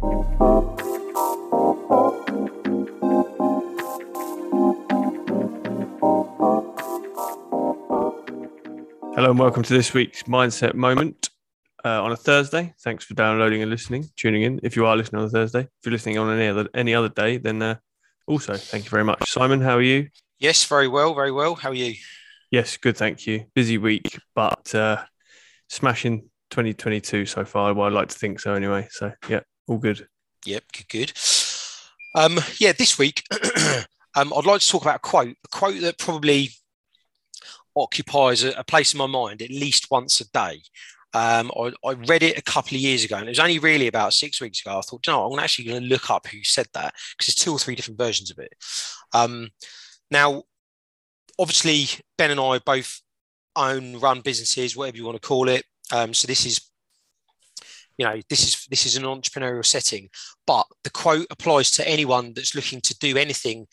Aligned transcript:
Hello 0.00 0.20
and 9.16 9.38
welcome 9.38 9.64
to 9.64 9.72
this 9.72 9.92
week's 9.92 10.22
Mindset 10.22 10.74
Moment 10.74 11.30
uh, 11.84 12.00
on 12.00 12.12
a 12.12 12.16
Thursday. 12.16 12.72
Thanks 12.78 13.04
for 13.04 13.14
downloading 13.14 13.60
and 13.60 13.72
listening, 13.72 14.08
tuning 14.14 14.42
in. 14.42 14.60
If 14.62 14.76
you 14.76 14.86
are 14.86 14.96
listening 14.96 15.22
on 15.22 15.26
a 15.26 15.30
Thursday, 15.30 15.62
if 15.62 15.68
you're 15.84 15.90
listening 15.90 16.18
on 16.18 16.30
any 16.38 16.46
other 16.46 16.68
any 16.74 16.94
other 16.94 17.08
day, 17.08 17.38
then 17.38 17.60
uh, 17.60 17.74
also 18.28 18.54
thank 18.54 18.84
you 18.84 18.90
very 18.90 19.04
much. 19.04 19.28
Simon, 19.28 19.60
how 19.60 19.78
are 19.78 19.82
you? 19.82 20.10
Yes, 20.38 20.64
very 20.64 20.86
well, 20.86 21.12
very 21.12 21.32
well. 21.32 21.56
How 21.56 21.70
are 21.70 21.74
you? 21.74 21.94
Yes, 22.52 22.76
good, 22.76 22.96
thank 22.96 23.26
you. 23.26 23.46
Busy 23.52 23.78
week, 23.78 24.16
but 24.36 24.72
uh, 24.76 25.02
smashing 25.68 26.30
2022 26.50 27.26
so 27.26 27.44
far. 27.44 27.74
Well, 27.74 27.88
I'd 27.88 27.92
like 27.92 28.10
to 28.10 28.16
think 28.16 28.38
so 28.38 28.54
anyway. 28.54 28.86
So 28.92 29.12
yeah, 29.28 29.40
all 29.68 29.78
good. 29.78 30.08
Yep, 30.44 30.64
good, 30.72 30.88
good. 30.88 31.12
Um, 32.14 32.40
yeah, 32.58 32.72
this 32.72 32.98
week 32.98 33.22
um, 34.16 34.32
I'd 34.36 34.46
like 34.46 34.60
to 34.60 34.68
talk 34.68 34.82
about 34.82 34.96
a 34.96 35.00
quote, 35.00 35.36
a 35.44 35.48
quote 35.48 35.80
that 35.80 35.98
probably 35.98 36.50
occupies 37.76 38.44
a, 38.44 38.50
a 38.52 38.64
place 38.64 38.92
in 38.92 38.98
my 38.98 39.06
mind 39.06 39.42
at 39.42 39.50
least 39.50 39.90
once 39.90 40.20
a 40.20 40.30
day. 40.30 40.62
Um, 41.14 41.50
I, 41.56 41.72
I, 41.86 41.92
read 41.92 42.22
it 42.22 42.36
a 42.36 42.42
couple 42.42 42.76
of 42.76 42.82
years 42.82 43.02
ago, 43.02 43.16
and 43.16 43.26
it 43.26 43.30
was 43.30 43.38
only 43.38 43.58
really 43.58 43.86
about 43.86 44.12
six 44.12 44.40
weeks 44.40 44.60
ago. 44.60 44.78
I 44.78 44.82
thought, 44.82 45.06
no, 45.06 45.32
I'm 45.32 45.38
actually 45.38 45.64
going 45.66 45.82
to 45.82 45.88
look 45.88 46.10
up 46.10 46.26
who 46.26 46.42
said 46.42 46.66
that 46.74 46.94
because 47.16 47.34
there's 47.34 47.44
two 47.44 47.52
or 47.52 47.58
three 47.58 47.74
different 47.74 47.98
versions 47.98 48.30
of 48.30 48.38
it. 48.38 48.52
Um, 49.14 49.48
now, 50.10 50.42
obviously, 51.38 51.86
Ben 52.18 52.30
and 52.30 52.40
I 52.40 52.58
both 52.58 53.00
own, 53.56 53.98
run 54.00 54.20
businesses, 54.20 54.76
whatever 54.76 54.98
you 54.98 55.04
want 55.04 55.20
to 55.20 55.26
call 55.26 55.48
it. 55.48 55.64
Um, 55.92 56.12
so 56.12 56.26
this 56.26 56.44
is, 56.44 56.60
you 57.98 58.06
know, 58.06 58.20
this 58.30 58.44
is 58.44 58.66
this 58.70 58.86
is 58.86 58.96
an 58.96 59.02
entrepreneurial 59.02 59.66
setting, 59.66 60.08
but 60.46 60.64
the 60.84 60.90
quote 60.90 61.26
applies 61.30 61.70
to 61.72 61.86
anyone 61.86 62.32
that's 62.32 62.54
looking 62.54 62.80
to 62.82 62.96
do 62.98 63.16
anything 63.16 63.66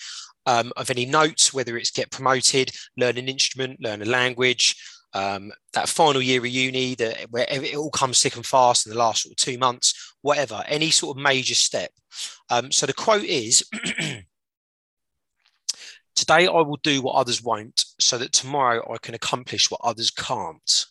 um, 0.47 0.73
of 0.75 0.89
any 0.89 1.05
note, 1.05 1.53
whether 1.53 1.77
it's 1.77 1.91
get 1.91 2.11
promoted, 2.11 2.71
learn 2.97 3.17
an 3.17 3.29
instrument, 3.29 3.79
learn 3.79 4.01
a 4.01 4.05
language, 4.05 4.75
um, 5.13 5.51
that 5.73 5.87
final 5.87 6.21
year 6.21 6.39
of 6.39 6.47
uni, 6.47 6.95
that 6.95 7.27
where 7.29 7.45
it 7.49 7.75
all 7.75 7.91
comes 7.91 8.21
thick 8.21 8.35
and 8.35 8.45
fast 8.45 8.85
in 8.85 8.91
the 8.91 8.99
last 8.99 9.23
sort 9.23 9.31
of 9.33 9.37
two 9.37 9.57
months, 9.57 10.15
whatever, 10.21 10.63
any 10.67 10.89
sort 10.89 11.15
of 11.15 11.23
major 11.23 11.55
step. 11.55 11.91
Um, 12.49 12.71
so 12.71 12.85
the 12.85 12.93
quote 12.93 13.23
is. 13.23 13.63
Today 16.15 16.47
I 16.47 16.61
will 16.61 16.79
do 16.81 17.01
what 17.01 17.15
others 17.15 17.43
won't, 17.43 17.83
so 17.99 18.17
that 18.17 18.31
tomorrow 18.31 18.89
I 18.91 18.97
can 18.99 19.15
accomplish 19.15 19.69
what 19.69 19.81
others 19.83 20.11
can't. 20.11 20.85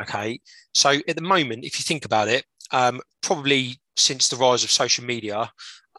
Okay. 0.00 0.40
So 0.74 0.90
at 1.08 1.16
the 1.16 1.22
moment, 1.22 1.64
if 1.64 1.78
you 1.78 1.82
think 1.82 2.04
about 2.04 2.28
it, 2.28 2.44
um, 2.72 3.00
probably 3.22 3.80
since 3.96 4.28
the 4.28 4.36
rise 4.36 4.64
of 4.64 4.70
social 4.70 5.04
media, 5.04 5.50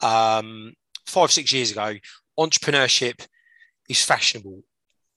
um, 0.01 0.73
five, 1.05 1.31
six 1.31 1.51
years 1.51 1.71
ago, 1.71 1.95
entrepreneurship 2.39 3.25
is 3.89 4.03
fashionable. 4.03 4.63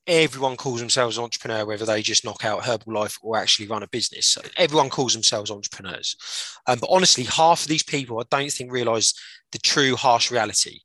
Everyone 0.06 0.56
calls 0.56 0.80
themselves 0.80 1.18
entrepreneur, 1.18 1.64
whether 1.64 1.86
they 1.86 2.02
just 2.02 2.24
knock 2.24 2.44
out 2.44 2.62
Herbalife 2.62 3.18
or 3.22 3.38
actually 3.38 3.68
run 3.68 3.82
a 3.82 3.88
business. 3.88 4.26
So 4.26 4.42
everyone 4.56 4.90
calls 4.90 5.14
themselves 5.14 5.50
entrepreneurs. 5.50 6.16
Um, 6.66 6.78
but 6.78 6.90
honestly, 6.90 7.24
half 7.24 7.62
of 7.62 7.68
these 7.68 7.82
people 7.82 8.20
I 8.20 8.24
don't 8.30 8.52
think 8.52 8.70
realize 8.70 9.14
the 9.52 9.58
true 9.58 9.96
harsh 9.96 10.30
reality. 10.30 10.80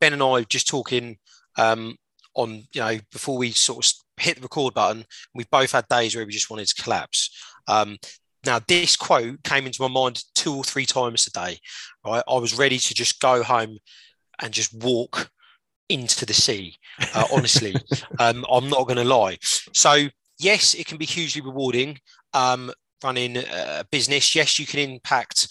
Ben 0.00 0.12
and 0.12 0.22
I 0.22 0.26
were 0.26 0.44
just 0.44 0.66
talking 0.66 1.18
um, 1.56 1.96
on, 2.34 2.64
you 2.72 2.80
know, 2.80 2.98
before 3.12 3.38
we 3.38 3.52
sort 3.52 3.86
of 3.86 3.92
hit 4.16 4.36
the 4.36 4.42
record 4.42 4.74
button, 4.74 5.04
we've 5.34 5.50
both 5.50 5.72
had 5.72 5.86
days 5.88 6.16
where 6.16 6.26
we 6.26 6.32
just 6.32 6.50
wanted 6.50 6.66
to 6.66 6.82
collapse. 6.82 7.30
Um, 7.68 7.98
now, 8.44 8.60
this 8.66 8.96
quote 8.96 9.42
came 9.42 9.66
into 9.66 9.82
my 9.82 9.88
mind 9.88 10.22
two 10.34 10.54
or 10.54 10.64
three 10.64 10.86
times 10.86 11.26
a 11.26 11.30
day. 11.30 11.58
Right? 12.04 12.22
I 12.28 12.38
was 12.38 12.56
ready 12.56 12.78
to 12.78 12.94
just 12.94 13.20
go 13.20 13.42
home 13.42 13.78
and 14.40 14.52
just 14.52 14.72
walk 14.74 15.30
into 15.88 16.24
the 16.24 16.34
sea. 16.34 16.76
Uh, 17.14 17.26
honestly, 17.32 17.74
um, 18.18 18.46
I'm 18.50 18.68
not 18.68 18.86
going 18.86 18.98
to 18.98 19.04
lie. 19.04 19.38
So, 19.40 20.08
yes, 20.38 20.74
it 20.74 20.86
can 20.86 20.98
be 20.98 21.06
hugely 21.06 21.42
rewarding 21.42 21.98
um, 22.34 22.70
running 23.02 23.36
a 23.36 23.84
business. 23.90 24.34
Yes, 24.34 24.58
you 24.58 24.66
can 24.66 24.80
impact 24.80 25.48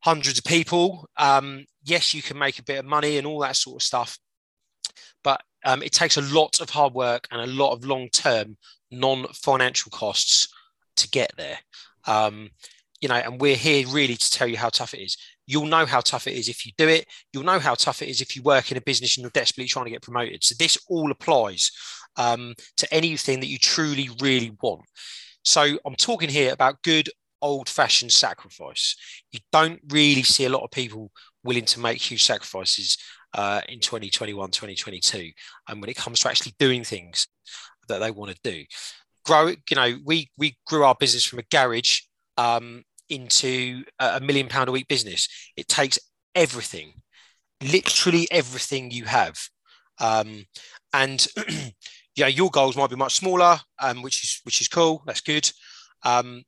hundreds 0.00 0.38
of 0.38 0.44
people. 0.44 1.08
Um, 1.16 1.64
yes, 1.84 2.12
you 2.12 2.22
can 2.22 2.38
make 2.38 2.58
a 2.58 2.64
bit 2.64 2.78
of 2.78 2.84
money 2.84 3.16
and 3.16 3.26
all 3.26 3.40
that 3.40 3.56
sort 3.56 3.80
of 3.80 3.86
stuff. 3.86 4.18
But 5.22 5.42
um, 5.64 5.82
it 5.82 5.92
takes 5.92 6.16
a 6.16 6.22
lot 6.22 6.60
of 6.60 6.70
hard 6.70 6.92
work 6.92 7.26
and 7.30 7.40
a 7.40 7.46
lot 7.46 7.72
of 7.72 7.84
long 7.84 8.08
term, 8.10 8.56
non 8.90 9.26
financial 9.32 9.90
costs 9.90 10.48
to 10.96 11.08
get 11.08 11.32
there. 11.36 11.58
Um, 12.06 12.50
you 13.00 13.08
know, 13.08 13.16
and 13.16 13.40
we're 13.40 13.56
here 13.56 13.86
really 13.88 14.16
to 14.16 14.30
tell 14.30 14.48
you 14.48 14.56
how 14.56 14.70
tough 14.70 14.94
it 14.94 15.00
is. 15.02 15.16
You'll 15.46 15.66
know 15.66 15.84
how 15.84 16.00
tough 16.00 16.26
it 16.26 16.34
is 16.34 16.48
if 16.48 16.64
you 16.64 16.72
do 16.78 16.88
it. 16.88 17.06
You'll 17.32 17.44
know 17.44 17.58
how 17.58 17.74
tough 17.74 18.00
it 18.00 18.08
is 18.08 18.20
if 18.20 18.34
you 18.34 18.42
work 18.42 18.70
in 18.70 18.78
a 18.78 18.80
business 18.80 19.16
and 19.16 19.22
you're 19.22 19.30
desperately 19.30 19.68
trying 19.68 19.84
to 19.84 19.90
get 19.90 20.02
promoted. 20.02 20.42
So 20.42 20.54
this 20.58 20.78
all 20.88 21.10
applies 21.10 21.70
um, 22.16 22.54
to 22.78 22.94
anything 22.94 23.40
that 23.40 23.48
you 23.48 23.58
truly, 23.58 24.08
really 24.20 24.56
want. 24.62 24.82
So 25.42 25.78
I'm 25.84 25.96
talking 25.96 26.30
here 26.30 26.52
about 26.52 26.82
good 26.82 27.10
old 27.42 27.68
fashioned 27.68 28.12
sacrifice. 28.12 28.96
You 29.32 29.40
don't 29.52 29.80
really 29.90 30.22
see 30.22 30.46
a 30.46 30.50
lot 30.50 30.62
of 30.62 30.70
people 30.70 31.10
willing 31.42 31.66
to 31.66 31.80
make 31.80 32.00
huge 32.00 32.24
sacrifices 32.24 32.96
uh, 33.34 33.60
in 33.68 33.80
2021, 33.80 34.50
2022. 34.50 35.30
And 35.68 35.80
when 35.80 35.90
it 35.90 35.96
comes 35.96 36.20
to 36.20 36.30
actually 36.30 36.54
doing 36.58 36.84
things 36.84 37.28
that 37.88 37.98
they 37.98 38.10
want 38.10 38.30
to 38.30 38.40
do, 38.42 38.64
grow, 39.24 39.48
you 39.48 39.76
know, 39.76 39.96
we, 40.04 40.30
we 40.38 40.56
grew 40.66 40.84
our 40.84 40.96
business 40.98 41.24
from 41.24 41.38
a 41.38 41.44
garage 41.50 42.00
um, 42.36 42.82
into 43.08 43.84
a 43.98 44.20
million 44.20 44.48
pound 44.48 44.68
a 44.68 44.72
week 44.72 44.88
business. 44.88 45.28
It 45.56 45.68
takes 45.68 45.98
everything, 46.34 46.94
literally 47.62 48.26
everything 48.30 48.90
you 48.90 49.04
have. 49.04 49.38
Um, 50.00 50.46
and 50.92 51.26
yeah, 52.16 52.26
your 52.26 52.50
goals 52.50 52.76
might 52.76 52.90
be 52.90 52.96
much 52.96 53.14
smaller, 53.14 53.58
um, 53.80 54.02
which 54.02 54.24
is 54.24 54.40
which 54.44 54.60
is 54.60 54.68
cool. 54.68 55.02
That's 55.06 55.20
good. 55.20 55.50
Um, 56.04 56.42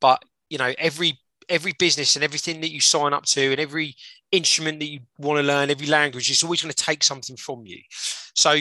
but 0.00 0.22
you 0.50 0.58
know, 0.58 0.72
every 0.78 1.18
every 1.48 1.72
business 1.78 2.14
and 2.14 2.24
everything 2.24 2.60
that 2.60 2.72
you 2.72 2.80
sign 2.80 3.12
up 3.12 3.24
to, 3.24 3.50
and 3.52 3.60
every 3.60 3.94
instrument 4.32 4.80
that 4.80 4.90
you 4.90 5.00
want 5.18 5.38
to 5.38 5.46
learn, 5.46 5.70
every 5.70 5.86
language, 5.86 6.30
is 6.30 6.42
always 6.42 6.62
going 6.62 6.72
to 6.72 6.84
take 6.84 7.02
something 7.02 7.36
from 7.36 7.64
you. 7.64 7.80
So, 8.34 8.52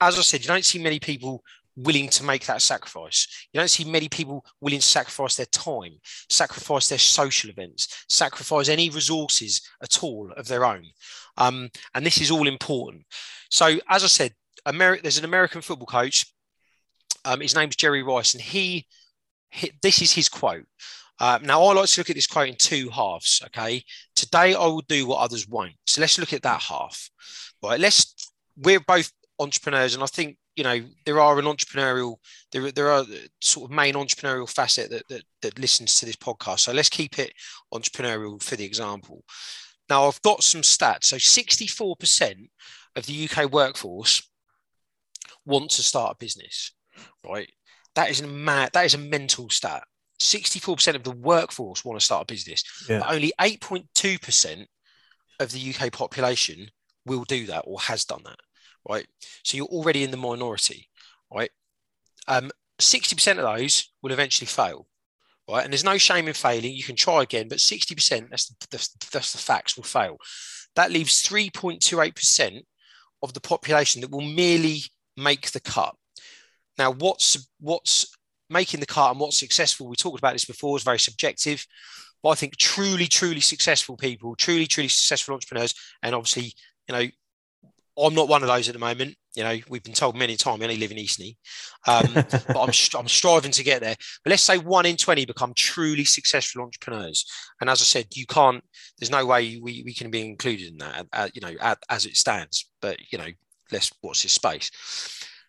as 0.00 0.18
I 0.18 0.22
said, 0.22 0.42
you 0.42 0.48
don't 0.48 0.64
see 0.64 0.82
many 0.82 0.98
people 0.98 1.42
willing 1.82 2.08
to 2.08 2.24
make 2.24 2.46
that 2.46 2.62
sacrifice. 2.62 3.26
You 3.52 3.60
don't 3.60 3.68
see 3.68 3.84
many 3.84 4.08
people 4.08 4.44
willing 4.60 4.80
to 4.80 4.86
sacrifice 4.86 5.36
their 5.36 5.46
time, 5.46 5.92
sacrifice 6.28 6.88
their 6.88 6.98
social 6.98 7.50
events, 7.50 8.04
sacrifice 8.08 8.68
any 8.68 8.90
resources 8.90 9.62
at 9.82 10.02
all 10.02 10.32
of 10.36 10.48
their 10.48 10.64
own. 10.64 10.84
Um, 11.36 11.70
and 11.94 12.04
this 12.04 12.20
is 12.20 12.30
all 12.30 12.48
important. 12.48 13.04
So, 13.50 13.78
as 13.88 14.04
I 14.04 14.08
said, 14.08 14.34
Ameri- 14.66 15.02
there's 15.02 15.18
an 15.18 15.24
American 15.24 15.60
football 15.60 15.86
coach. 15.86 16.26
Um, 17.24 17.40
his 17.40 17.54
name's 17.54 17.76
Jerry 17.76 18.02
Rice, 18.02 18.34
and 18.34 18.42
he, 18.42 18.86
he 19.50 19.72
this 19.82 20.02
is 20.02 20.12
his 20.12 20.28
quote. 20.28 20.66
Uh, 21.18 21.38
now, 21.42 21.62
I 21.62 21.74
like 21.74 21.88
to 21.88 22.00
look 22.00 22.10
at 22.10 22.16
this 22.16 22.26
quote 22.26 22.48
in 22.48 22.56
two 22.56 22.88
halves. 22.88 23.42
Okay. 23.46 23.84
Today, 24.16 24.54
I 24.54 24.66
will 24.66 24.82
do 24.88 25.06
what 25.06 25.20
others 25.20 25.46
won't. 25.46 25.74
So 25.86 26.00
let's 26.00 26.18
look 26.18 26.32
at 26.32 26.42
that 26.42 26.62
half. 26.62 27.10
Right. 27.62 27.78
Let's, 27.78 28.14
we're 28.56 28.80
both 28.80 29.12
entrepreneurs, 29.38 29.94
and 29.94 30.02
I 30.02 30.06
think 30.06 30.38
you 30.56 30.64
know 30.64 30.80
there 31.06 31.20
are 31.20 31.38
an 31.38 31.44
entrepreneurial 31.44 32.16
there, 32.52 32.70
there 32.72 32.90
are 32.90 33.04
sort 33.40 33.70
of 33.70 33.74
main 33.74 33.94
entrepreneurial 33.94 34.48
facet 34.48 34.90
that, 34.90 35.08
that 35.08 35.22
that 35.42 35.58
listens 35.58 35.98
to 35.98 36.06
this 36.06 36.16
podcast. 36.16 36.60
So 36.60 36.72
let's 36.72 36.88
keep 36.88 37.18
it 37.18 37.32
entrepreneurial 37.72 38.42
for 38.42 38.56
the 38.56 38.64
example. 38.64 39.24
Now 39.88 40.06
i've 40.06 40.22
got 40.22 40.42
some 40.42 40.62
stats. 40.62 41.04
So 41.04 41.16
64% 41.16 42.48
of 42.96 43.06
the 43.06 43.28
uk 43.28 43.52
workforce 43.52 44.28
want 45.46 45.70
to 45.70 45.82
start 45.82 46.16
a 46.16 46.18
business 46.18 46.72
right? 47.24 47.50
That 47.94 48.10
is 48.10 48.20
a 48.20 48.26
mad 48.26 48.70
that 48.72 48.84
is 48.84 48.94
a 48.94 48.98
mental 48.98 49.50
stat. 49.50 49.84
64% 50.20 50.96
of 50.96 51.02
the 51.02 51.12
workforce 51.12 51.84
want 51.84 51.98
to 51.98 52.04
start 52.04 52.22
a 52.30 52.32
business. 52.32 52.62
Yeah. 52.88 52.98
but 53.00 53.14
only 53.14 53.32
8.2% 53.40 54.66
of 55.40 55.52
the 55.52 55.74
uk 55.74 55.92
population 55.92 56.68
will 57.06 57.24
do 57.24 57.46
that 57.46 57.64
or 57.66 57.80
has 57.80 58.04
done 58.04 58.20
that 58.24 58.36
right? 58.88 59.06
So 59.44 59.56
you're 59.56 59.66
already 59.66 60.04
in 60.04 60.10
the 60.10 60.16
minority, 60.16 60.88
right? 61.32 61.50
Um, 62.28 62.50
60% 62.80 63.38
of 63.38 63.58
those 63.58 63.92
will 64.02 64.12
eventually 64.12 64.46
fail, 64.46 64.86
right? 65.48 65.64
And 65.64 65.72
there's 65.72 65.84
no 65.84 65.98
shame 65.98 66.28
in 66.28 66.34
failing. 66.34 66.74
You 66.74 66.82
can 66.82 66.96
try 66.96 67.22
again, 67.22 67.48
but 67.48 67.58
60%, 67.58 68.30
that's 68.30 68.48
the, 68.48 68.54
that's, 68.70 68.88
that's 69.12 69.32
the 69.32 69.38
facts, 69.38 69.76
will 69.76 69.84
fail. 69.84 70.16
That 70.76 70.90
leaves 70.90 71.22
3.28% 71.22 72.62
of 73.22 73.34
the 73.34 73.40
population 73.40 74.00
that 74.00 74.10
will 74.10 74.20
merely 74.20 74.82
make 75.16 75.50
the 75.50 75.60
cut. 75.60 75.94
Now, 76.78 76.92
what's 76.92 77.48
what's 77.60 78.06
making 78.48 78.80
the 78.80 78.86
cut 78.86 79.10
and 79.10 79.20
what's 79.20 79.38
successful? 79.38 79.86
We 79.86 79.96
talked 79.96 80.18
about 80.18 80.32
this 80.32 80.46
before. 80.46 80.76
is 80.76 80.82
very 80.82 80.98
subjective, 80.98 81.66
but 82.22 82.30
I 82.30 82.34
think 82.34 82.56
truly, 82.56 83.06
truly 83.06 83.40
successful 83.40 83.96
people, 83.96 84.34
truly, 84.36 84.66
truly 84.66 84.88
successful 84.88 85.34
entrepreneurs, 85.34 85.74
and 86.02 86.14
obviously, 86.14 86.54
you 86.88 86.94
know, 86.94 87.06
I'm 88.00 88.14
not 88.14 88.28
one 88.28 88.42
of 88.42 88.48
those 88.48 88.68
at 88.68 88.72
the 88.72 88.78
moment. 88.78 89.16
You 89.36 89.44
know, 89.44 89.56
we've 89.68 89.82
been 89.82 89.94
told 89.94 90.16
many 90.16 90.36
times. 90.36 90.60
I 90.60 90.64
only 90.64 90.76
live 90.76 90.90
in 90.90 90.96
Eastney, 90.96 91.36
um, 91.86 92.12
but 92.14 92.56
I'm 92.56 92.72
I'm 92.98 93.08
striving 93.08 93.52
to 93.52 93.64
get 93.64 93.80
there. 93.80 93.96
But 94.24 94.30
let's 94.30 94.42
say 94.42 94.58
one 94.58 94.86
in 94.86 94.96
twenty 94.96 95.24
become 95.24 95.52
truly 95.54 96.04
successful 96.04 96.62
entrepreneurs. 96.62 97.24
And 97.60 97.70
as 97.70 97.80
I 97.80 97.84
said, 97.84 98.06
you 98.14 98.26
can't. 98.26 98.62
There's 98.98 99.10
no 99.10 99.24
way 99.24 99.58
we, 99.62 99.82
we 99.84 99.94
can 99.94 100.10
be 100.10 100.26
included 100.26 100.68
in 100.72 100.78
that. 100.78 101.06
Uh, 101.12 101.28
you 101.34 101.40
know, 101.40 101.54
as 101.88 102.06
it 102.06 102.16
stands. 102.16 102.70
But 102.80 102.98
you 103.12 103.18
know, 103.18 103.28
let's 103.72 103.92
watch 104.02 104.22
this 104.22 104.32
space. 104.32 104.70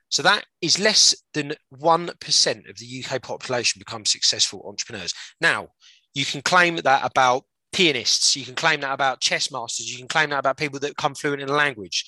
So 0.10 0.22
that 0.24 0.46
is 0.62 0.78
less 0.78 1.16
than 1.34 1.54
1% 1.74 2.70
of 2.70 2.78
the 2.78 3.06
UK 3.06 3.22
population 3.22 3.80
become 3.80 4.06
successful 4.06 4.62
entrepreneurs. 4.68 5.14
Now, 5.40 5.70
you 6.14 6.26
can 6.26 6.42
claim 6.42 6.76
that 6.76 7.06
about 7.06 7.46
pianists, 7.72 8.36
you 8.36 8.44
can 8.44 8.56
claim 8.56 8.82
that 8.82 8.94
about 8.94 9.22
chess 9.22 9.52
masters, 9.52 9.90
you 9.90 9.98
can 9.98 10.10
claim 10.10 10.32
that 10.32 10.40
about 10.40 10.58
people 10.58 10.80
that 10.80 10.98
come 10.98 11.16
fluent 11.16 11.42
in 11.42 11.48
a 11.48 11.54
language. 11.54 12.06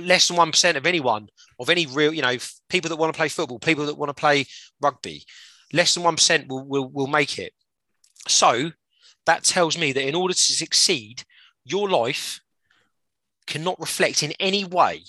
Less 0.00 0.28
than 0.28 0.36
1% 0.36 0.76
of 0.76 0.86
anyone, 0.86 1.28
of 1.58 1.68
any 1.68 1.86
real, 1.86 2.12
you 2.12 2.22
know, 2.22 2.36
people 2.68 2.88
that 2.88 2.96
want 2.96 3.12
to 3.12 3.16
play 3.16 3.28
football, 3.28 3.58
people 3.58 3.86
that 3.86 3.98
want 3.98 4.08
to 4.08 4.14
play 4.14 4.46
rugby, 4.80 5.24
less 5.72 5.94
than 5.94 6.04
1% 6.04 6.48
will, 6.48 6.64
will, 6.64 6.88
will 6.88 7.06
make 7.06 7.38
it. 7.38 7.52
So 8.28 8.70
that 9.26 9.44
tells 9.44 9.76
me 9.76 9.92
that 9.92 10.06
in 10.06 10.14
order 10.14 10.34
to 10.34 10.40
succeed, 10.40 11.24
your 11.64 11.88
life 11.88 12.40
cannot 13.46 13.80
reflect 13.80 14.22
in 14.22 14.32
any 14.38 14.64
way 14.64 15.02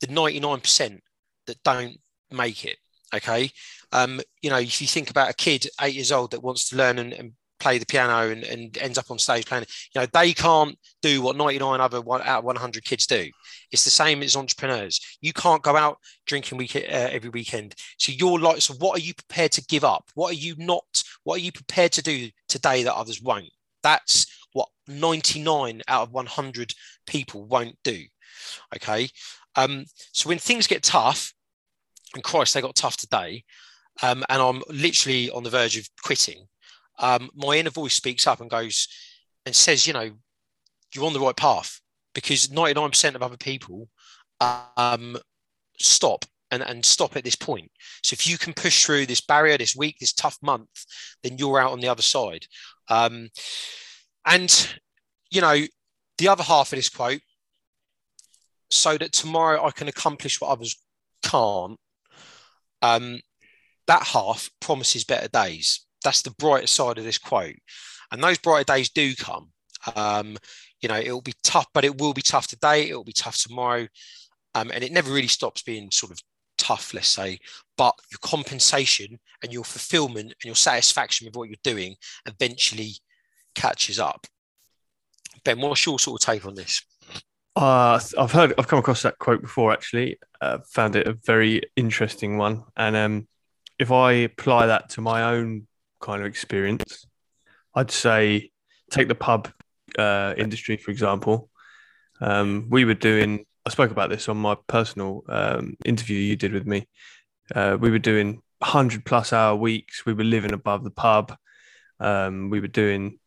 the 0.00 0.06
99% 0.06 1.00
that 1.46 1.62
don't 1.62 1.98
make 2.30 2.64
it. 2.64 2.78
Okay. 3.14 3.50
Um, 3.92 4.20
you 4.40 4.50
know, 4.50 4.58
if 4.58 4.80
you 4.80 4.86
think 4.86 5.10
about 5.10 5.30
a 5.30 5.34
kid 5.34 5.66
eight 5.80 5.94
years 5.94 6.12
old 6.12 6.30
that 6.30 6.42
wants 6.42 6.68
to 6.70 6.76
learn 6.76 6.98
and, 6.98 7.12
and 7.12 7.32
play 7.62 7.78
the 7.78 7.86
piano 7.86 8.30
and, 8.30 8.42
and, 8.42 8.76
ends 8.78 8.98
up 8.98 9.10
on 9.10 9.18
stage 9.18 9.46
playing, 9.46 9.64
you 9.94 10.00
know, 10.00 10.06
they 10.12 10.32
can't 10.32 10.76
do 11.00 11.22
what 11.22 11.36
99 11.36 11.80
other 11.80 12.00
one, 12.00 12.20
out 12.22 12.40
of 12.40 12.44
100 12.44 12.84
kids 12.84 13.06
do. 13.06 13.30
It's 13.70 13.84
the 13.84 13.90
same 13.90 14.22
as 14.22 14.36
entrepreneurs. 14.36 15.00
You 15.20 15.32
can't 15.32 15.62
go 15.62 15.76
out 15.76 15.98
drinking 16.26 16.58
week, 16.58 16.74
uh, 16.74 16.80
every 16.80 17.30
weekend. 17.30 17.74
So 17.98 18.12
you're 18.12 18.40
like, 18.40 18.60
so 18.60 18.74
what 18.74 18.98
are 18.98 19.02
you 19.02 19.14
prepared 19.14 19.52
to 19.52 19.64
give 19.66 19.84
up? 19.84 20.10
What 20.14 20.32
are 20.32 20.38
you 20.38 20.54
not, 20.58 21.04
what 21.22 21.36
are 21.36 21.44
you 21.44 21.52
prepared 21.52 21.92
to 21.92 22.02
do 22.02 22.28
today 22.48 22.82
that 22.82 22.94
others 22.94 23.22
won't? 23.22 23.50
That's 23.82 24.26
what 24.52 24.68
99 24.88 25.82
out 25.86 26.02
of 26.02 26.12
100 26.12 26.74
people 27.06 27.44
won't 27.44 27.78
do. 27.84 28.02
Okay. 28.74 29.08
Um, 29.54 29.84
so 30.12 30.28
when 30.28 30.38
things 30.38 30.66
get 30.66 30.82
tough, 30.82 31.32
and 32.14 32.24
Christ, 32.24 32.54
they 32.54 32.60
got 32.60 32.74
tough 32.74 32.96
today, 32.96 33.44
um, 34.02 34.24
and 34.28 34.42
I'm 34.42 34.62
literally 34.68 35.30
on 35.30 35.42
the 35.42 35.50
verge 35.50 35.76
of 35.76 35.88
quitting, 36.02 36.46
um, 37.02 37.28
my 37.34 37.56
inner 37.56 37.70
voice 37.70 37.94
speaks 37.94 38.26
up 38.26 38.40
and 38.40 38.48
goes 38.48 38.88
and 39.44 39.54
says, 39.54 39.86
you 39.86 39.92
know, 39.92 40.10
you're 40.94 41.04
on 41.04 41.12
the 41.12 41.20
right 41.20 41.36
path 41.36 41.80
because 42.14 42.48
99% 42.48 43.14
of 43.14 43.22
other 43.22 43.36
people 43.36 43.88
um, 44.40 45.16
stop 45.78 46.24
and, 46.50 46.62
and 46.62 46.84
stop 46.84 47.16
at 47.16 47.24
this 47.24 47.34
point. 47.34 47.70
So 48.02 48.14
if 48.14 48.26
you 48.26 48.38
can 48.38 48.52
push 48.52 48.84
through 48.84 49.06
this 49.06 49.20
barrier, 49.20 49.58
this 49.58 49.74
week, 49.74 49.98
this 49.98 50.12
tough 50.12 50.38
month, 50.42 50.68
then 51.22 51.38
you're 51.38 51.60
out 51.60 51.72
on 51.72 51.80
the 51.80 51.88
other 51.88 52.02
side. 52.02 52.46
Um, 52.88 53.30
and, 54.26 54.74
you 55.30 55.40
know, 55.40 55.56
the 56.18 56.28
other 56.28 56.42
half 56.42 56.72
of 56.72 56.76
this 56.76 56.88
quote 56.88 57.20
so 58.70 58.96
that 58.96 59.12
tomorrow 59.12 59.64
I 59.64 59.70
can 59.70 59.88
accomplish 59.88 60.40
what 60.40 60.50
others 60.50 60.76
can't. 61.22 61.78
Um, 62.80 63.20
that 63.86 64.02
half 64.02 64.50
promises 64.60 65.04
better 65.04 65.28
days. 65.28 65.86
That's 66.02 66.22
the 66.22 66.32
brighter 66.32 66.66
side 66.66 66.98
of 66.98 67.04
this 67.04 67.18
quote. 67.18 67.56
And 68.10 68.22
those 68.22 68.38
brighter 68.38 68.64
days 68.64 68.90
do 68.90 69.14
come. 69.14 69.50
Um, 69.96 70.36
you 70.80 70.88
know, 70.88 70.98
it'll 70.98 71.22
be 71.22 71.34
tough, 71.42 71.66
but 71.72 71.84
it 71.84 72.00
will 72.00 72.12
be 72.12 72.22
tough 72.22 72.46
today. 72.46 72.88
It'll 72.88 73.04
be 73.04 73.12
tough 73.12 73.40
tomorrow. 73.40 73.86
Um, 74.54 74.70
and 74.72 74.84
it 74.84 74.92
never 74.92 75.12
really 75.12 75.28
stops 75.28 75.62
being 75.62 75.90
sort 75.90 76.12
of 76.12 76.18
tough, 76.58 76.92
let's 76.92 77.08
say. 77.08 77.38
But 77.76 77.94
your 78.10 78.18
compensation 78.20 79.18
and 79.42 79.52
your 79.52 79.64
fulfillment 79.64 80.26
and 80.26 80.44
your 80.44 80.54
satisfaction 80.54 81.26
with 81.26 81.36
what 81.36 81.48
you're 81.48 81.56
doing 81.64 81.96
eventually 82.26 82.96
catches 83.54 83.98
up. 83.98 84.26
Ben, 85.44 85.60
what's 85.60 85.84
your 85.86 85.98
sort 85.98 86.22
of 86.22 86.26
take 86.26 86.46
on 86.46 86.54
this? 86.54 86.82
Uh, 87.56 88.00
I've 88.18 88.32
heard, 88.32 88.54
I've 88.58 88.68
come 88.68 88.78
across 88.78 89.02
that 89.02 89.18
quote 89.18 89.42
before. 89.42 89.72
Actually, 89.72 90.18
uh, 90.40 90.58
found 90.66 90.96
it 90.96 91.06
a 91.06 91.14
very 91.24 91.62
interesting 91.76 92.38
one. 92.38 92.64
And 92.76 92.96
um, 92.96 93.28
if 93.78 93.90
I 93.90 94.12
apply 94.12 94.66
that 94.66 94.90
to 94.90 95.00
my 95.00 95.24
own 95.34 95.66
kind 96.02 96.20
of 96.20 96.26
experience, 96.26 97.06
I'd 97.74 97.90
say 97.90 98.50
take 98.90 99.08
the 99.08 99.14
pub 99.14 99.48
uh, 99.98 100.34
industry 100.36 100.76
for 100.76 100.90
example. 100.90 101.48
Um, 102.20 102.66
we 102.70 102.84
were 102.84 102.94
doing. 102.94 103.46
I 103.64 103.70
spoke 103.70 103.92
about 103.92 104.10
this 104.10 104.28
on 104.28 104.36
my 104.36 104.56
personal 104.66 105.22
um, 105.28 105.76
interview 105.84 106.18
you 106.18 106.36
did 106.36 106.52
with 106.52 106.66
me. 106.66 106.88
Uh, 107.54 107.78
we 107.80 107.90
were 107.90 107.98
doing 107.98 108.42
hundred 108.62 109.04
plus 109.04 109.32
hour 109.32 109.56
weeks. 109.56 110.04
We 110.04 110.12
were 110.12 110.24
living 110.24 110.52
above 110.52 110.84
the 110.84 110.90
pub. 110.90 111.34
Um, 112.00 112.50
we 112.50 112.60
were 112.60 112.68
doing 112.68 113.18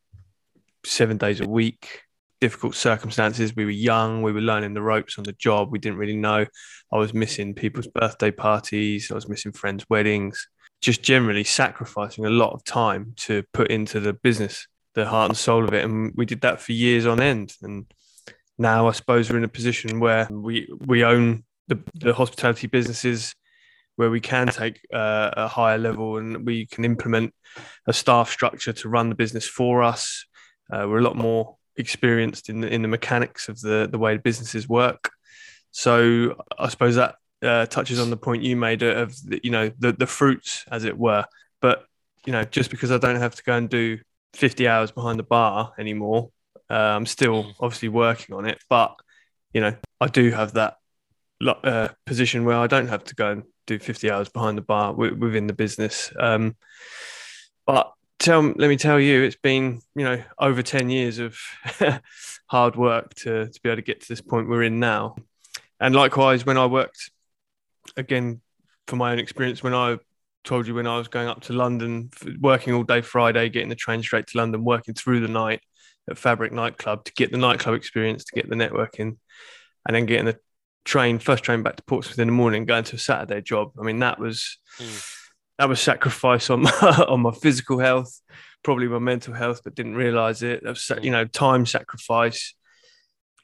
seven 0.84 1.16
days 1.16 1.40
a 1.40 1.48
week 1.48 2.06
difficult 2.40 2.74
circumstances. 2.74 3.56
We 3.56 3.64
were 3.64 3.70
young, 3.70 4.22
we 4.22 4.32
were 4.32 4.40
learning 4.40 4.74
the 4.74 4.82
ropes 4.82 5.18
on 5.18 5.24
the 5.24 5.32
job. 5.32 5.70
We 5.70 5.78
didn't 5.78 5.98
really 5.98 6.16
know. 6.16 6.46
I 6.92 6.96
was 6.96 7.14
missing 7.14 7.54
people's 7.54 7.86
birthday 7.86 8.30
parties, 8.30 9.10
I 9.10 9.14
was 9.14 9.28
missing 9.28 9.52
friends' 9.52 9.86
weddings, 9.88 10.48
just 10.80 11.02
generally 11.02 11.44
sacrificing 11.44 12.24
a 12.24 12.30
lot 12.30 12.52
of 12.52 12.64
time 12.64 13.12
to 13.16 13.42
put 13.52 13.70
into 13.70 14.00
the 14.00 14.12
business, 14.12 14.66
the 14.94 15.06
heart 15.06 15.30
and 15.30 15.36
soul 15.36 15.66
of 15.66 15.74
it. 15.74 15.84
And 15.84 16.12
we 16.14 16.26
did 16.26 16.42
that 16.42 16.60
for 16.60 16.72
years 16.72 17.06
on 17.06 17.20
end. 17.20 17.54
And 17.62 17.86
now 18.58 18.88
I 18.88 18.92
suppose 18.92 19.30
we're 19.30 19.38
in 19.38 19.44
a 19.44 19.48
position 19.48 20.00
where 20.00 20.28
we 20.30 20.68
we 20.86 21.04
own 21.04 21.44
the, 21.68 21.78
the 21.94 22.14
hospitality 22.14 22.66
businesses 22.66 23.34
where 23.96 24.10
we 24.10 24.20
can 24.20 24.46
take 24.48 24.80
uh, 24.92 25.30
a 25.36 25.48
higher 25.48 25.78
level 25.78 26.18
and 26.18 26.46
we 26.46 26.66
can 26.66 26.84
implement 26.84 27.34
a 27.86 27.92
staff 27.92 28.30
structure 28.30 28.72
to 28.74 28.88
run 28.88 29.08
the 29.08 29.14
business 29.14 29.48
for 29.48 29.82
us. 29.82 30.26
Uh, 30.70 30.86
we're 30.86 30.98
a 30.98 31.02
lot 31.02 31.16
more 31.16 31.56
experienced 31.76 32.48
in 32.48 32.60
the, 32.60 32.68
in 32.68 32.82
the 32.82 32.88
mechanics 32.88 33.48
of 33.48 33.60
the 33.60 33.88
the 33.90 33.98
way 33.98 34.16
businesses 34.16 34.68
work. 34.68 35.10
So 35.70 36.42
I 36.58 36.68
suppose 36.68 36.94
that 36.96 37.16
uh, 37.46 37.66
touches 37.66 38.00
on 38.00 38.10
the 38.10 38.16
point 38.16 38.42
you 38.42 38.56
made 38.56 38.82
of 38.82 39.14
the, 39.24 39.40
you 39.42 39.50
know 39.50 39.70
the 39.78 39.92
the 39.92 40.06
fruits, 40.06 40.64
as 40.70 40.84
it 40.84 40.96
were. 40.98 41.24
But 41.60 41.84
you 42.24 42.32
know, 42.32 42.44
just 42.44 42.70
because 42.70 42.90
I 42.90 42.98
don't 42.98 43.16
have 43.16 43.34
to 43.36 43.42
go 43.42 43.54
and 43.54 43.68
do 43.68 43.98
50 44.34 44.68
hours 44.68 44.90
behind 44.90 45.18
the 45.18 45.24
bar 45.24 45.72
anymore, 45.78 46.30
uh, 46.68 46.74
I'm 46.74 47.06
still 47.06 47.44
mm. 47.44 47.54
obviously 47.60 47.88
working 47.88 48.34
on 48.34 48.46
it. 48.46 48.58
But 48.68 48.96
you 49.52 49.60
know, 49.60 49.74
I 50.00 50.08
do 50.08 50.30
have 50.30 50.54
that 50.54 50.76
uh, 51.46 51.88
position 52.04 52.44
where 52.44 52.56
I 52.56 52.66
don't 52.66 52.88
have 52.88 53.04
to 53.04 53.14
go 53.14 53.30
and 53.30 53.42
do 53.66 53.78
50 53.78 54.10
hours 54.10 54.28
behind 54.28 54.58
the 54.58 54.62
bar 54.62 54.92
w- 54.92 55.14
within 55.14 55.46
the 55.46 55.52
business. 55.52 56.12
Um, 56.18 56.56
but 57.66 57.92
tell 58.18 58.42
let 58.42 58.68
me 58.68 58.76
tell 58.76 58.98
you, 59.00 59.22
it's 59.22 59.36
been 59.36 59.80
you 59.94 60.04
know 60.04 60.22
over 60.38 60.62
ten 60.62 60.90
years 60.90 61.18
of 61.18 61.38
hard 62.46 62.76
work 62.76 63.14
to 63.14 63.48
to 63.48 63.60
be 63.62 63.68
able 63.68 63.76
to 63.76 63.82
get 63.82 64.00
to 64.00 64.08
this 64.08 64.20
point 64.20 64.48
we're 64.48 64.62
in 64.62 64.80
now. 64.80 65.16
And 65.80 65.94
likewise, 65.94 66.46
when 66.46 66.56
I 66.56 66.66
worked 66.66 67.10
again 67.96 68.40
for 68.86 68.96
my 68.96 69.12
own 69.12 69.18
experience, 69.18 69.62
when 69.62 69.74
I 69.74 69.98
told 70.44 70.66
you 70.66 70.74
when 70.74 70.86
I 70.86 70.98
was 70.98 71.08
going 71.08 71.28
up 71.28 71.42
to 71.42 71.52
London, 71.52 72.10
working 72.40 72.74
all 72.74 72.84
day 72.84 73.00
Friday, 73.00 73.48
getting 73.48 73.68
the 73.68 73.74
train 73.74 74.02
straight 74.02 74.26
to 74.28 74.38
London, 74.38 74.64
working 74.64 74.94
through 74.94 75.20
the 75.20 75.28
night 75.28 75.60
at 76.08 76.18
Fabric 76.18 76.52
nightclub 76.52 77.04
to 77.04 77.12
get 77.14 77.32
the 77.32 77.38
nightclub 77.38 77.74
experience, 77.74 78.24
to 78.24 78.34
get 78.34 78.48
the 78.48 78.54
networking, 78.54 79.16
and 79.86 79.94
then 79.94 80.06
getting 80.06 80.26
the 80.26 80.38
train 80.84 81.18
first 81.18 81.42
train 81.42 81.62
back 81.62 81.76
to 81.76 81.82
Portsmouth 81.82 82.18
in 82.18 82.28
the 82.28 82.32
morning, 82.32 82.64
going 82.64 82.84
to 82.84 82.96
a 82.96 82.98
Saturday 82.98 83.42
job. 83.42 83.72
I 83.78 83.82
mean, 83.82 83.98
that 84.00 84.18
was. 84.18 84.58
Mm 84.78 85.12
that 85.58 85.68
was 85.68 85.80
sacrifice 85.80 86.50
on 86.50 86.62
my 86.62 86.70
on 87.08 87.20
my 87.20 87.32
physical 87.32 87.78
health, 87.78 88.20
probably 88.62 88.88
my 88.88 88.98
mental 88.98 89.34
health, 89.34 89.60
but 89.64 89.74
didn't 89.74 89.94
realize 89.94 90.42
it. 90.42 90.62
That 90.62 90.70
was, 90.70 90.90
you 91.02 91.10
know, 91.10 91.24
time 91.24 91.66
sacrifice. 91.66 92.54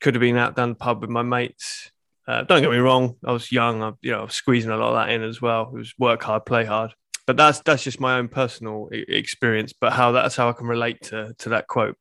Could 0.00 0.14
have 0.14 0.20
been 0.20 0.36
out 0.36 0.56
down 0.56 0.70
the 0.70 0.74
pub 0.74 1.00
with 1.00 1.10
my 1.10 1.22
mates. 1.22 1.90
Uh, 2.26 2.42
don't 2.42 2.62
get 2.62 2.70
me 2.70 2.76
wrong, 2.78 3.16
I 3.24 3.32
was 3.32 3.50
young. 3.50 3.82
I, 3.82 3.92
you 4.00 4.12
know, 4.12 4.26
squeezing 4.28 4.70
a 4.70 4.76
lot 4.76 4.90
of 4.90 4.94
that 4.94 5.12
in 5.12 5.22
as 5.22 5.42
well. 5.42 5.72
It 5.74 5.78
was 5.78 5.94
work 5.98 6.22
hard, 6.22 6.46
play 6.46 6.64
hard. 6.64 6.94
But 7.26 7.36
that's 7.36 7.60
that's 7.60 7.84
just 7.84 8.00
my 8.00 8.18
own 8.18 8.28
personal 8.28 8.88
experience. 8.92 9.72
But 9.72 9.92
how 9.92 10.12
that's 10.12 10.36
how 10.36 10.48
I 10.48 10.52
can 10.52 10.66
relate 10.66 11.02
to 11.02 11.34
to 11.38 11.48
that 11.50 11.66
quote. 11.66 11.96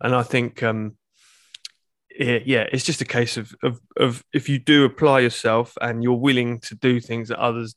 And 0.00 0.14
I 0.14 0.22
think, 0.22 0.62
um, 0.62 0.96
it, 2.10 2.46
yeah, 2.46 2.66
it's 2.72 2.84
just 2.84 3.00
a 3.00 3.06
case 3.06 3.36
of, 3.36 3.54
of 3.62 3.80
of 3.96 4.24
if 4.32 4.48
you 4.48 4.58
do 4.58 4.84
apply 4.84 5.20
yourself 5.20 5.76
and 5.80 6.02
you're 6.02 6.14
willing 6.14 6.60
to 6.60 6.74
do 6.74 7.00
things 7.00 7.28
that 7.28 7.38
others 7.38 7.74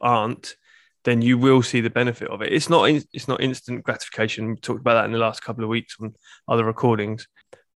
aren't, 0.00 0.56
then 1.04 1.22
you 1.22 1.38
will 1.38 1.62
see 1.62 1.80
the 1.80 1.90
benefit 1.90 2.28
of 2.28 2.42
it. 2.42 2.52
It's 2.52 2.68
not 2.68 2.88
it's 2.88 3.28
not 3.28 3.42
instant 3.42 3.84
gratification. 3.84 4.48
We 4.48 4.56
talked 4.56 4.80
about 4.80 4.94
that 4.94 5.06
in 5.06 5.12
the 5.12 5.18
last 5.18 5.42
couple 5.42 5.64
of 5.64 5.70
weeks 5.70 5.96
on 6.00 6.14
other 6.48 6.64
recordings, 6.64 7.26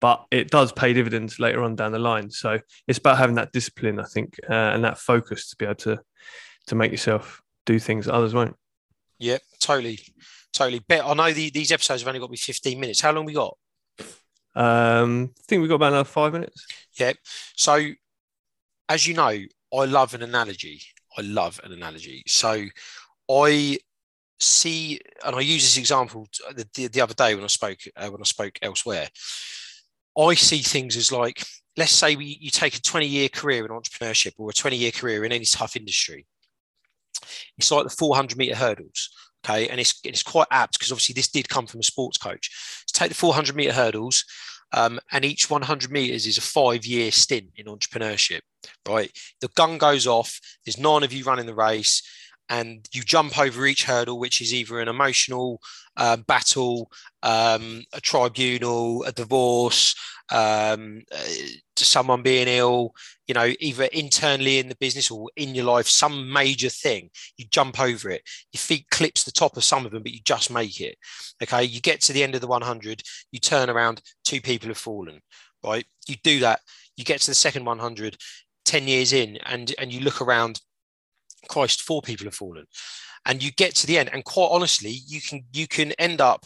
but 0.04 0.26
it 0.32 0.52
does 0.52 0.74
pay 0.74 0.92
dividends 0.92 1.40
later 1.40 1.64
on 1.64 1.78
down 1.78 1.94
the 1.94 1.98
line. 1.98 2.30
So 2.30 2.60
it's 2.90 3.00
about 3.00 3.18
having 3.18 3.36
that 3.36 3.54
discipline, 3.54 4.02
I 4.02 4.04
think, 4.04 4.38
uh, 4.50 4.54
and 4.54 4.84
that 4.84 4.98
focus 4.98 5.50
to 5.50 5.56
be 5.56 5.64
able 5.64 5.76
to 5.76 6.02
to 6.68 6.76
make 6.76 6.92
yourself 6.92 7.42
do 7.66 7.80
things 7.80 8.06
that 8.06 8.14
others 8.14 8.34
won't. 8.34 8.58
Yeah, 9.18 9.38
totally, 9.62 10.00
totally. 10.52 10.80
Bet 10.80 11.06
I 11.06 11.14
know 11.14 11.32
the, 11.32 11.50
these 11.52 11.72
episodes 11.72 12.02
have 12.02 12.10
only 12.10 12.20
got 12.20 12.26
to 12.26 12.32
be 12.32 12.38
fifteen 12.38 12.82
minutes. 12.82 13.00
How 13.00 13.14
long 13.14 13.24
we 13.24 13.32
got? 13.32 13.58
Um, 14.56 15.32
I 15.40 15.42
think 15.48 15.62
we've 15.62 15.70
got 15.70 15.76
about 15.76 15.94
another 15.94 16.10
five 16.10 16.34
minutes. 16.34 16.68
Yeah. 17.00 17.14
So, 17.56 17.80
as 18.90 19.08
you 19.08 19.14
know, 19.14 19.40
I 19.74 19.86
love 19.86 20.14
an 20.16 20.22
analogy. 20.22 20.82
I 21.18 21.22
love 21.22 21.62
an 21.64 21.72
analogy. 21.72 22.24
So 22.28 22.66
I 23.32 23.78
see, 24.38 25.00
and 25.26 25.34
I 25.34 25.40
use 25.40 25.64
this 25.64 25.78
example 25.78 26.28
the, 26.54 26.68
the, 26.74 26.88
the 26.88 27.00
other 27.00 27.14
day 27.14 27.36
when 27.36 27.46
I 27.46 27.48
spoke 27.48 27.80
uh, 27.96 28.10
when 28.10 28.20
I 28.20 28.26
spoke 28.26 28.60
elsewhere. 28.62 29.08
I 30.18 30.34
see 30.36 30.60
things 30.60 30.96
as 30.96 31.12
like, 31.12 31.46
let's 31.78 31.92
say 31.92 32.16
we, 32.16 32.38
you 32.40 32.50
take 32.50 32.76
a 32.76 32.82
20 32.82 33.08
year 33.08 33.30
career 33.30 33.66
in 33.66 33.72
entrepreneurship 33.72 34.34
or 34.38 34.50
a 34.50 34.54
20 34.54 34.78
year 34.78 34.92
career 34.92 35.26
in 35.26 35.32
any 35.32 35.46
tough 35.46 35.76
industry. 35.76 36.26
It's 37.58 37.72
like 37.72 37.84
the 37.84 37.90
400 37.90 38.38
meter 38.38 38.56
hurdles. 38.56 39.10
Okay. 39.46 39.68
And 39.68 39.80
it's, 39.80 40.00
it's 40.04 40.24
quite 40.24 40.48
apt 40.52 40.74
because 40.74 40.92
obviously 40.92 41.14
this 41.14 41.30
did 41.30 41.50
come 41.50 41.68
from 41.68 41.82
a 41.82 41.84
sports 41.84 42.18
coach. 42.18 42.50
So 42.88 42.98
take 42.98 43.10
the 43.10 43.16
400 43.16 43.56
meter 43.56 43.74
hurdles, 43.74 44.24
um, 44.74 45.00
and 45.12 45.24
each 45.24 45.50
100 45.50 45.92
meters 45.92 46.26
is 46.26 46.38
a 46.38 46.42
five 46.42 46.86
year 46.86 47.12
stint 47.12 47.50
in 47.56 47.68
entrepreneurship, 47.68 48.42
right? 48.88 49.12
The 49.40 49.50
gun 49.50 49.78
goes 49.78 50.08
off, 50.08 50.40
there's 50.66 50.80
nine 50.80 51.04
of 51.04 51.14
you 51.14 51.24
running 51.24 51.46
the 51.46 51.54
race, 51.54 52.02
and 52.50 52.88
you 52.94 53.02
jump 53.02 53.38
over 53.40 53.66
each 53.66 53.86
hurdle, 53.86 54.20
which 54.20 54.42
is 54.42 54.54
either 54.54 54.80
an 54.80 54.88
emotional 54.88 55.62
uh, 55.98 56.18
battle, 56.18 56.92
um, 57.22 57.84
a 57.94 58.02
tribunal, 58.02 59.04
a 59.04 59.12
divorce, 59.12 59.96
um, 60.32 61.02
uh, 61.12 61.24
someone 61.78 62.22
being 62.22 62.48
ill, 62.48 62.94
you 63.28 63.34
know, 63.34 63.54
either 63.60 63.86
internally 63.86 64.60
in 64.60 64.70
the 64.70 64.76
business 64.76 65.10
or 65.10 65.30
in 65.36 65.56
your 65.56 65.66
life, 65.66 65.88
some 65.88 66.32
major 66.32 66.70
thing. 66.70 67.10
You 67.38 67.46
jump 67.50 67.80
over 67.80 68.10
it. 68.10 68.24
Your 68.52 68.60
feet 68.60 68.88
clips 68.92 69.24
the 69.24 69.32
top 69.32 69.58
of 69.58 69.64
some 69.64 69.86
of 69.86 69.92
them, 69.92 70.04
but 70.04 70.12
you 70.12 70.20
just 70.24 70.52
make 70.52 70.82
it. 70.82 70.98
Okay, 71.42 71.64
you 71.64 71.82
get 71.82 72.02
to 72.02 72.14
the 72.14 72.24
end 72.24 72.36
of 72.36 72.42
the 72.42 72.48
100, 72.48 73.02
you 73.32 73.40
turn 73.40 73.70
around, 73.70 74.02
two 74.26 74.42
people 74.42 74.70
have 74.70 74.78
fallen. 74.78 75.22
Right, 75.64 75.86
you 76.08 76.18
do 76.24 76.42
that. 76.42 76.60
You 76.98 77.06
get 77.06 77.22
to 77.22 77.32
the 77.32 77.36
second 77.36 77.64
100, 77.64 78.18
10 78.66 78.88
years 78.88 79.14
in, 79.14 79.38
and 79.46 79.74
and 79.80 79.94
you 79.94 80.02
look 80.02 80.22
around 80.22 80.60
Christ, 81.50 81.82
four 81.82 82.02
people 82.02 82.26
have 82.26 82.36
fallen, 82.36 82.66
and 83.26 83.44
you 83.44 83.52
get 83.52 83.76
to 83.76 83.88
the 83.88 83.98
end, 83.98 84.10
and 84.12 84.24
quite 84.24 84.50
honestly, 84.52 85.02
you 85.08 85.22
can 85.22 85.44
you 85.54 85.68
can 85.68 85.92
end 85.94 86.22
up 86.22 86.46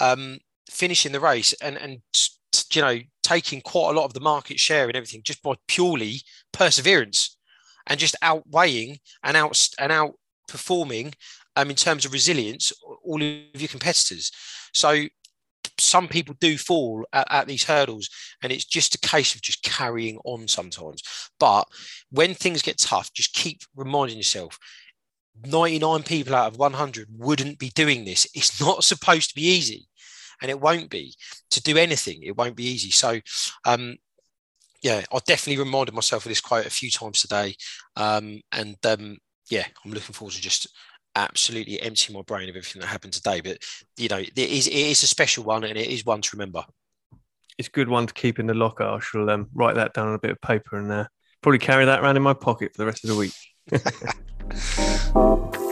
um, 0.00 0.38
finishing 0.70 1.12
the 1.12 1.20
race 1.20 1.52
and 1.62 1.76
and 1.76 2.00
you 2.72 2.82
know 2.82 2.98
taking 3.22 3.60
quite 3.60 3.90
a 3.90 3.98
lot 3.98 4.06
of 4.06 4.14
the 4.14 4.20
market 4.20 4.58
share 4.58 4.86
and 4.86 4.96
everything 4.96 5.22
just 5.22 5.42
by 5.42 5.54
purely 5.66 6.22
perseverance 6.52 7.36
and 7.86 8.00
just 8.00 8.16
outweighing 8.22 8.98
and 9.22 9.36
out 9.36 9.68
and 9.78 9.92
outperforming 9.92 11.12
um, 11.56 11.70
in 11.70 11.76
terms 11.76 12.04
of 12.04 12.12
resilience 12.12 12.72
all 13.02 13.20
of 13.22 13.60
your 13.60 13.68
competitors. 13.68 14.30
So 14.72 15.06
some 15.78 16.08
people 16.08 16.34
do 16.40 16.56
fall 16.56 17.06
at, 17.12 17.26
at, 17.30 17.46
these 17.46 17.64
hurdles 17.64 18.08
and 18.42 18.52
it's 18.52 18.64
just 18.64 18.94
a 18.94 18.98
case 18.98 19.34
of 19.34 19.42
just 19.42 19.62
carrying 19.62 20.18
on 20.24 20.48
sometimes. 20.48 21.02
But 21.38 21.64
when 22.10 22.34
things 22.34 22.62
get 22.62 22.78
tough 22.78 23.12
just 23.12 23.34
keep 23.34 23.60
reminding 23.76 24.16
yourself 24.16 24.58
99 25.44 26.02
people 26.02 26.34
out 26.34 26.52
of 26.52 26.58
100 26.58 27.08
wouldn't 27.16 27.58
be 27.58 27.70
doing 27.70 28.04
this. 28.04 28.26
It's 28.34 28.60
not 28.60 28.84
supposed 28.84 29.30
to 29.30 29.34
be 29.34 29.46
easy 29.46 29.86
and 30.42 30.50
it 30.50 30.60
won't 30.60 30.90
be. 30.90 31.14
To 31.50 31.62
do 31.62 31.76
anything 31.76 32.22
it 32.22 32.36
won't 32.36 32.56
be 32.56 32.64
easy. 32.64 32.90
So 32.90 33.20
um 33.64 33.96
yeah 34.80 35.02
i 35.12 35.18
definitely 35.26 35.62
reminded 35.62 35.92
myself 35.92 36.24
of 36.24 36.28
this 36.28 36.40
quote 36.40 36.66
a 36.66 36.70
few 36.70 36.90
times 36.90 37.20
today. 37.20 37.54
Um 37.96 38.40
and 38.52 38.76
um 38.86 39.18
yeah 39.50 39.66
i'm 39.84 39.92
looking 39.92 40.12
forward 40.12 40.34
to 40.34 40.40
just 40.40 40.68
absolutely 41.18 41.80
empty 41.82 42.12
my 42.12 42.22
brain 42.22 42.48
of 42.48 42.56
everything 42.56 42.80
that 42.80 42.88
happened 42.88 43.12
today. 43.12 43.40
But 43.40 43.58
you 43.96 44.08
know, 44.08 44.18
it 44.18 44.38
is 44.38 44.66
it 44.66 44.74
is 44.74 45.02
a 45.02 45.06
special 45.06 45.44
one, 45.44 45.64
and 45.64 45.76
it 45.76 45.88
is 45.88 46.04
one 46.04 46.22
to 46.22 46.30
remember. 46.36 46.64
It's 47.58 47.68
a 47.68 47.72
good 47.72 47.88
one 47.88 48.06
to 48.06 48.14
keep 48.14 48.38
in 48.38 48.46
the 48.46 48.54
locker. 48.54 48.84
I 48.84 49.00
shall 49.00 49.28
um, 49.30 49.48
write 49.52 49.74
that 49.74 49.92
down 49.92 50.08
on 50.08 50.14
a 50.14 50.18
bit 50.18 50.30
of 50.30 50.40
paper 50.40 50.78
and 50.78 50.90
uh, 50.90 51.06
probably 51.42 51.58
carry 51.58 51.84
that 51.84 52.00
around 52.00 52.16
in 52.16 52.22
my 52.22 52.34
pocket 52.34 52.72
for 52.72 52.78
the 52.78 52.86
rest 52.86 53.04
of 53.04 53.10
the 53.10 53.16
week. 53.16 53.34